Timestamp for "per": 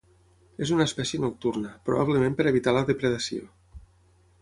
2.41-2.49